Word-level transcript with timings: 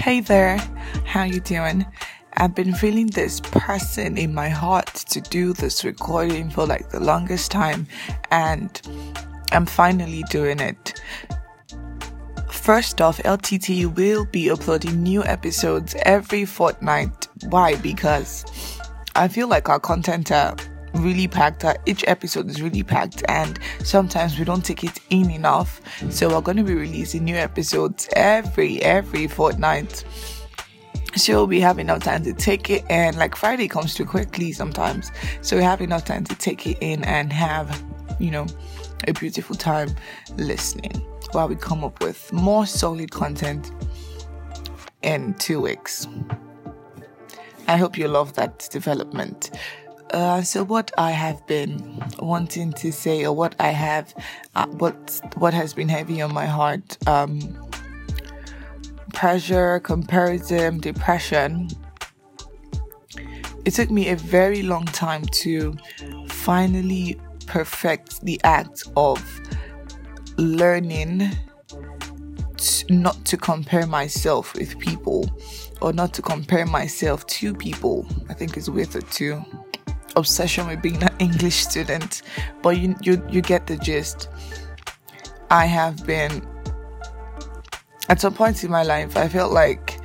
Hey 0.00 0.20
there, 0.20 0.56
how 1.04 1.24
you 1.24 1.40
doing? 1.40 1.84
I've 2.38 2.54
been 2.54 2.72
feeling 2.72 3.08
this 3.08 3.38
pressing 3.38 4.16
in 4.16 4.32
my 4.32 4.48
heart 4.48 4.86
to 5.10 5.20
do 5.20 5.52
this 5.52 5.84
recording 5.84 6.48
for 6.48 6.66
like 6.66 6.88
the 6.88 7.00
longest 7.00 7.50
time 7.50 7.86
and 8.30 8.80
I'm 9.52 9.66
finally 9.66 10.22
doing 10.30 10.58
it. 10.58 10.98
First 12.50 13.02
off, 13.02 13.18
LTT 13.18 13.94
will 13.94 14.24
be 14.24 14.50
uploading 14.50 15.02
new 15.02 15.22
episodes 15.22 15.94
every 16.00 16.46
fortnight. 16.46 17.28
Why? 17.50 17.76
Because 17.76 18.46
I 19.14 19.28
feel 19.28 19.48
like 19.48 19.68
our 19.68 19.80
content 19.80 20.32
are 20.32 20.56
really 20.94 21.28
packed. 21.28 21.64
Each 21.86 22.04
episode 22.06 22.48
is 22.50 22.60
really 22.62 22.82
packed, 22.82 23.22
and 23.28 23.58
sometimes 23.84 24.38
we 24.38 24.44
don't 24.44 24.64
take 24.64 24.84
it 24.84 25.00
in 25.10 25.30
enough. 25.30 25.80
So 26.10 26.28
we're 26.28 26.40
going 26.40 26.56
to 26.56 26.64
be 26.64 26.74
releasing 26.74 27.24
new 27.24 27.36
episodes 27.36 28.08
every 28.14 28.82
every 28.82 29.26
fortnight. 29.26 30.04
So 31.16 31.44
we 31.44 31.60
have 31.60 31.78
enough 31.78 32.04
time 32.04 32.22
to 32.24 32.32
take 32.32 32.70
it 32.70 32.84
in. 32.88 33.16
Like 33.16 33.34
Friday 33.34 33.68
comes 33.68 33.94
too 33.94 34.04
quickly 34.04 34.52
sometimes, 34.52 35.10
so 35.42 35.56
we 35.56 35.62
have 35.62 35.80
enough 35.80 36.04
time 36.04 36.24
to 36.24 36.34
take 36.36 36.66
it 36.66 36.78
in 36.80 37.04
and 37.04 37.32
have, 37.32 37.82
you 38.18 38.30
know, 38.30 38.46
a 39.08 39.12
beautiful 39.12 39.56
time 39.56 39.94
listening 40.36 40.92
while 41.32 41.48
we 41.48 41.56
come 41.56 41.84
up 41.84 42.02
with 42.02 42.32
more 42.32 42.66
solid 42.66 43.10
content 43.10 43.72
in 45.02 45.34
two 45.34 45.60
weeks. 45.60 46.06
I 47.66 47.76
hope 47.76 47.96
you 47.96 48.08
love 48.08 48.34
that 48.34 48.68
development. 48.70 49.50
Uh, 50.10 50.42
so 50.42 50.64
what 50.64 50.90
I 50.98 51.12
have 51.12 51.46
been 51.46 52.02
wanting 52.18 52.72
to 52.74 52.90
say, 52.90 53.24
or 53.24 53.32
what 53.32 53.54
I 53.60 53.68
have, 53.68 54.12
uh, 54.56 54.66
what 54.66 55.20
what 55.36 55.54
has 55.54 55.72
been 55.72 55.88
heavy 55.88 56.20
on 56.20 56.34
my 56.34 56.46
heart, 56.46 56.98
um, 57.06 57.38
pressure, 59.14 59.78
comparison, 59.78 60.80
depression. 60.80 61.68
It 63.64 63.74
took 63.74 63.90
me 63.90 64.08
a 64.08 64.16
very 64.16 64.62
long 64.62 64.84
time 64.86 65.26
to 65.42 65.76
finally 66.28 67.20
perfect 67.46 68.22
the 68.22 68.40
act 68.42 68.84
of 68.96 69.22
learning 70.38 71.30
not 72.88 73.24
to 73.26 73.36
compare 73.36 73.86
myself 73.86 74.54
with 74.54 74.76
people 74.80 75.30
or 75.80 75.92
not 75.92 76.12
to 76.14 76.22
compare 76.22 76.66
myself 76.66 77.24
to 77.26 77.54
people. 77.54 78.06
I 78.28 78.34
think 78.34 78.56
it's 78.56 78.68
with 78.68 78.96
it 78.96 79.08
too 79.10 79.44
obsession 80.16 80.66
with 80.66 80.82
being 80.82 81.02
an 81.02 81.14
English 81.18 81.56
student, 81.56 82.22
but 82.62 82.70
you 82.78 82.96
you 83.02 83.22
you 83.30 83.40
get 83.40 83.66
the 83.66 83.76
gist. 83.76 84.28
I 85.50 85.66
have 85.66 86.06
been 86.06 86.46
at 88.08 88.20
some 88.20 88.34
point 88.34 88.62
in 88.64 88.70
my 88.70 88.82
life 88.82 89.16
I 89.16 89.28
felt 89.28 89.52
like 89.52 90.00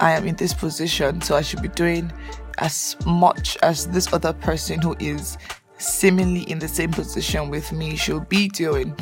I 0.00 0.12
am 0.12 0.26
in 0.26 0.36
this 0.36 0.54
position, 0.54 1.20
so 1.20 1.36
I 1.36 1.42
should 1.42 1.60
be 1.60 1.68
doing 1.68 2.10
as 2.58 2.96
much 3.06 3.56
as 3.62 3.86
this 3.88 4.12
other 4.12 4.32
person 4.32 4.80
who 4.80 4.96
is 4.98 5.36
seemingly 5.78 6.42
in 6.42 6.58
the 6.58 6.68
same 6.68 6.90
position 6.90 7.50
with 7.50 7.72
me 7.72 7.96
should 7.96 8.28
be 8.28 8.48
doing. 8.48 8.96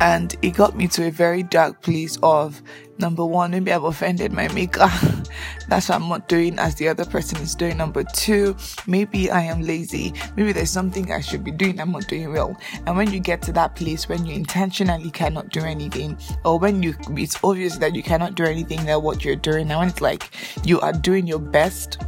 And 0.00 0.36
it 0.42 0.54
got 0.54 0.76
me 0.76 0.88
to 0.88 1.06
a 1.06 1.10
very 1.10 1.42
dark 1.42 1.82
place 1.82 2.18
of 2.22 2.62
number 2.98 3.24
one, 3.24 3.50
maybe 3.50 3.72
I've 3.72 3.84
offended 3.84 4.32
my 4.32 4.48
maker. 4.48 4.90
That's 5.68 5.88
what 5.88 6.00
I'm 6.00 6.08
not 6.08 6.28
doing 6.28 6.58
as 6.58 6.74
the 6.74 6.88
other 6.88 7.04
person 7.04 7.38
is 7.40 7.54
doing. 7.54 7.76
Number 7.76 8.04
two, 8.04 8.56
maybe 8.86 9.30
I 9.30 9.40
am 9.42 9.62
lazy. 9.62 10.12
Maybe 10.36 10.52
there's 10.52 10.70
something 10.70 11.10
I 11.12 11.20
should 11.20 11.44
be 11.44 11.50
doing 11.50 11.80
I'm 11.80 11.92
not 11.92 12.06
doing 12.08 12.32
well. 12.32 12.56
And 12.86 12.96
when 12.96 13.12
you 13.12 13.20
get 13.20 13.42
to 13.42 13.52
that 13.52 13.76
place 13.76 14.08
when 14.08 14.26
you 14.26 14.34
intentionally 14.34 15.10
cannot 15.10 15.50
do 15.50 15.60
anything, 15.60 16.18
or 16.44 16.58
when 16.58 16.82
you 16.82 16.94
it's 17.10 17.42
obvious 17.42 17.78
that 17.78 17.94
you 17.94 18.02
cannot 18.02 18.34
do 18.34 18.44
anything 18.44 18.84
that 18.86 19.02
what 19.02 19.24
you're 19.24 19.36
doing, 19.36 19.70
and 19.70 19.90
it's 19.90 20.00
like 20.00 20.30
you 20.64 20.80
are 20.80 20.92
doing 20.92 21.26
your 21.26 21.38
best, 21.38 22.02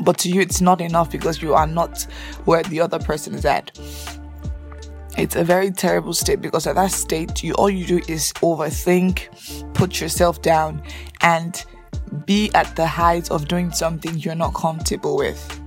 but 0.00 0.18
to 0.18 0.28
you 0.28 0.40
it's 0.40 0.60
not 0.60 0.80
enough 0.80 1.10
because 1.10 1.42
you 1.42 1.54
are 1.54 1.66
not 1.66 2.02
where 2.44 2.62
the 2.64 2.80
other 2.80 2.98
person 2.98 3.34
is 3.34 3.44
at 3.44 3.76
it's 5.18 5.34
a 5.34 5.42
very 5.42 5.72
terrible 5.72 6.14
state 6.14 6.40
because 6.40 6.66
at 6.66 6.76
that 6.76 6.92
state 6.92 7.42
you 7.42 7.52
all 7.54 7.68
you 7.68 7.84
do 7.84 8.00
is 8.06 8.32
overthink 8.34 9.74
put 9.74 10.00
yourself 10.00 10.40
down 10.42 10.80
and 11.22 11.64
be 12.08 12.50
at 12.54 12.74
the 12.76 12.86
height 12.86 13.30
of 13.30 13.48
doing 13.48 13.72
something 13.72 14.18
you're 14.18 14.34
not 14.34 14.54
comfortable 14.54 15.16
with. 15.16 15.60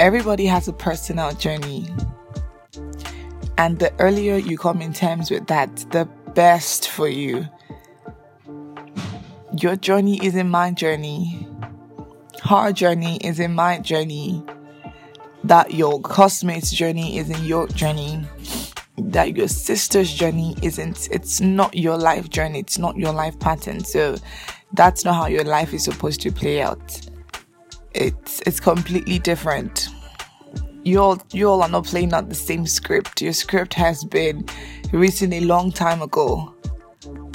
Everybody 0.00 0.46
has 0.46 0.68
a 0.68 0.72
personal 0.72 1.32
journey. 1.32 1.88
And 3.58 3.78
the 3.78 3.92
earlier 3.98 4.36
you 4.36 4.58
come 4.58 4.82
in 4.82 4.92
terms 4.92 5.30
with 5.30 5.46
that 5.46 5.76
the 5.90 6.06
best 6.34 6.88
for 6.88 7.08
you. 7.08 7.46
Your 9.56 9.76
journey 9.76 10.24
isn't 10.24 10.48
my 10.48 10.70
journey. 10.70 11.46
Her 12.42 12.72
journey 12.72 13.18
isn't 13.22 13.54
my 13.54 13.78
journey. 13.78 14.44
That 15.44 15.74
your 15.74 16.00
classmate's 16.00 16.70
journey 16.72 17.18
isn't 17.18 17.44
your 17.44 17.68
journey 17.68 18.24
that 18.98 19.36
your 19.36 19.48
sister's 19.48 20.12
journey 20.12 20.54
isn't 20.62 21.08
it's 21.10 21.40
not 21.40 21.74
your 21.74 21.96
life 21.96 22.28
journey 22.28 22.60
it's 22.60 22.78
not 22.78 22.96
your 22.96 23.12
life 23.12 23.38
pattern. 23.38 23.82
So 23.84 24.16
that's 24.74 25.04
not 25.04 25.14
how 25.14 25.26
your 25.26 25.44
life 25.44 25.72
is 25.72 25.84
supposed 25.84 26.20
to 26.22 26.32
play 26.32 26.62
out. 26.62 27.00
It's 27.94 28.40
it's 28.46 28.60
completely 28.60 29.18
different. 29.18 29.88
You 30.84 31.00
all 31.00 31.22
you 31.32 31.48
all 31.48 31.62
are 31.62 31.68
not 31.68 31.84
playing 31.84 32.12
out 32.12 32.28
the 32.28 32.34
same 32.34 32.66
script. 32.66 33.22
Your 33.22 33.32
script 33.32 33.74
has 33.74 34.04
been 34.04 34.46
written 34.92 35.32
a 35.32 35.40
long 35.40 35.72
time 35.72 36.02
ago. 36.02 36.54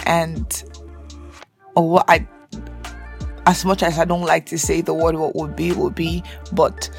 And 0.05 0.63
or 1.77 1.87
what 1.87 2.05
i 2.09 2.27
as 3.45 3.63
much 3.63 3.83
as 3.83 3.99
i 3.99 4.03
don't 4.03 4.23
like 4.25 4.47
to 4.47 4.57
say 4.57 4.81
the 4.81 4.93
word 4.93 5.15
what 5.15 5.35
would 5.35 5.55
be 5.55 5.71
will 5.71 5.91
be 5.91 6.23
but 6.51 6.89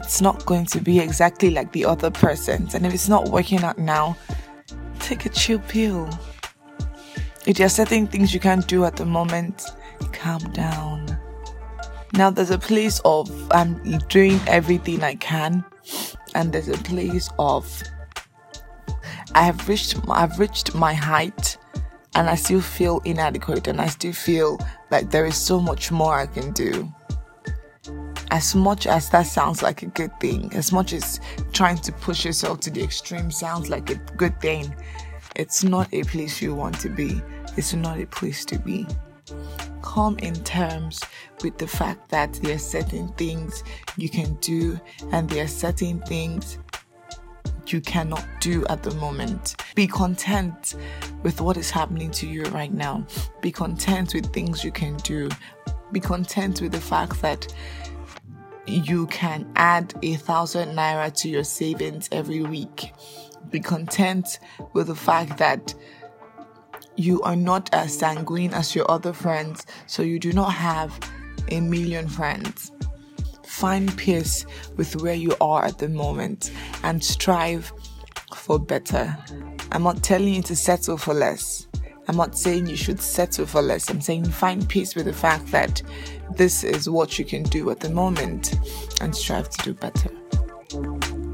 it's 0.00 0.20
not 0.20 0.46
going 0.46 0.64
to 0.66 0.80
be 0.80 0.98
exactly 0.98 1.50
like 1.50 1.72
the 1.72 1.84
other 1.84 2.10
person's. 2.10 2.74
And 2.74 2.86
if 2.86 2.94
it's 2.94 3.08
not 3.08 3.28
working 3.28 3.62
out 3.62 3.78
now, 3.78 4.16
take 4.98 5.26
a 5.26 5.28
chill 5.28 5.58
pill. 5.58 6.08
If 7.46 7.58
there 7.58 7.66
are 7.66 7.70
certain 7.70 8.06
things 8.06 8.32
you 8.32 8.40
can't 8.40 8.66
do 8.66 8.84
at 8.84 8.96
the 8.96 9.04
moment, 9.04 9.66
calm 10.12 10.40
down. 10.52 11.18
Now 12.14 12.30
there's 12.30 12.50
a 12.50 12.58
place 12.58 13.00
of 13.04 13.30
I'm 13.52 13.98
doing 14.08 14.40
everything 14.46 15.04
I 15.04 15.14
can, 15.16 15.64
and 16.34 16.52
there's 16.52 16.68
a 16.68 16.78
place 16.78 17.28
of 17.38 17.82
I 19.34 19.42
have 19.42 19.68
reached 19.68 19.96
I've 20.08 20.38
reached 20.38 20.74
my 20.74 20.94
height 20.94 21.56
and 22.14 22.28
I 22.28 22.34
still 22.34 22.60
feel 22.60 23.00
inadequate 23.04 23.68
and 23.68 23.80
I 23.80 23.86
still 23.86 24.12
feel 24.12 24.58
like 24.90 25.10
there 25.10 25.24
is 25.24 25.36
so 25.36 25.60
much 25.60 25.92
more 25.92 26.14
I 26.14 26.26
can 26.26 26.50
do 26.52 26.92
as 28.30 28.54
much 28.54 28.86
as 28.86 29.10
that 29.10 29.26
sounds 29.26 29.62
like 29.62 29.82
a 29.82 29.86
good 29.86 30.18
thing, 30.20 30.52
as 30.54 30.72
much 30.72 30.92
as 30.92 31.20
trying 31.52 31.78
to 31.78 31.92
push 31.92 32.24
yourself 32.24 32.60
to 32.60 32.70
the 32.70 32.82
extreme 32.82 33.30
sounds 33.30 33.68
like 33.68 33.90
a 33.90 33.96
good 34.16 34.40
thing, 34.40 34.74
it's 35.36 35.64
not 35.64 35.88
a 35.92 36.02
place 36.04 36.40
you 36.40 36.54
want 36.54 36.78
to 36.80 36.88
be. 36.88 37.20
It's 37.56 37.74
not 37.74 38.00
a 38.00 38.06
place 38.06 38.44
to 38.46 38.58
be. 38.58 38.86
Come 39.82 40.18
in 40.18 40.34
terms 40.44 41.00
with 41.42 41.58
the 41.58 41.66
fact 41.66 42.08
that 42.10 42.34
there 42.34 42.54
are 42.54 42.58
certain 42.58 43.08
things 43.14 43.64
you 43.96 44.08
can 44.08 44.34
do 44.34 44.78
and 45.12 45.28
there 45.28 45.44
are 45.44 45.48
certain 45.48 46.00
things 46.02 46.58
you 47.66 47.80
cannot 47.80 48.24
do 48.40 48.66
at 48.66 48.82
the 48.82 48.94
moment. 48.96 49.56
Be 49.74 49.86
content 49.86 50.74
with 51.22 51.40
what 51.40 51.56
is 51.56 51.70
happening 51.70 52.10
to 52.12 52.26
you 52.26 52.42
right 52.44 52.72
now. 52.72 53.06
Be 53.40 53.52
content 53.52 54.14
with 54.14 54.32
things 54.32 54.64
you 54.64 54.72
can 54.72 54.96
do. 54.98 55.28
Be 55.92 56.00
content 56.00 56.60
with 56.60 56.72
the 56.72 56.80
fact 56.80 57.20
that 57.22 57.52
you 58.66 59.06
can 59.06 59.50
add 59.56 59.94
a 60.02 60.14
thousand 60.14 60.76
naira 60.76 61.12
to 61.16 61.28
your 61.28 61.44
savings 61.44 62.08
every 62.12 62.42
week. 62.42 62.92
Be 63.50 63.60
content 63.60 64.38
with 64.72 64.88
the 64.88 64.94
fact 64.94 65.38
that 65.38 65.74
you 66.96 67.22
are 67.22 67.36
not 67.36 67.72
as 67.72 67.96
sanguine 67.96 68.52
as 68.52 68.74
your 68.74 68.90
other 68.90 69.12
friends, 69.12 69.66
so 69.86 70.02
you 70.02 70.18
do 70.18 70.32
not 70.32 70.52
have 70.52 70.98
a 71.48 71.60
million 71.60 72.08
friends. 72.08 72.72
Find 73.44 73.96
peace 73.96 74.46
with 74.76 74.96
where 75.02 75.14
you 75.14 75.34
are 75.40 75.64
at 75.64 75.78
the 75.78 75.88
moment 75.88 76.52
and 76.82 77.02
strive 77.02 77.72
for 78.34 78.58
better. 78.58 79.16
I'm 79.72 79.82
not 79.82 80.02
telling 80.02 80.34
you 80.34 80.42
to 80.42 80.56
settle 80.56 80.96
for 80.96 81.14
less. 81.14 81.66
I'm 82.10 82.16
not 82.16 82.36
saying 82.36 82.66
you 82.66 82.74
should 82.74 83.00
settle 83.00 83.46
for 83.46 83.62
less. 83.62 83.88
I'm 83.88 84.00
saying 84.00 84.24
find 84.24 84.68
peace 84.68 84.96
with 84.96 85.04
the 85.04 85.12
fact 85.12 85.46
that 85.52 85.80
this 86.34 86.64
is 86.64 86.90
what 86.90 87.20
you 87.20 87.24
can 87.24 87.44
do 87.44 87.70
at 87.70 87.78
the 87.78 87.88
moment 87.88 88.52
and 89.00 89.14
strive 89.14 89.48
to 89.48 89.62
do 89.62 89.74
better. 89.74 91.29